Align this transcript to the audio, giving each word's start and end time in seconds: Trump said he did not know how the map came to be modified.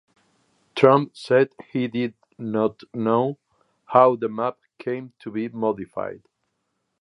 Trump 0.75 1.15
said 1.15 1.49
he 1.71 1.87
did 1.87 2.15
not 2.35 2.81
know 2.91 3.37
how 3.85 4.15
the 4.15 4.27
map 4.27 4.57
came 4.79 5.13
to 5.19 5.29
be 5.29 5.47
modified. 5.49 6.23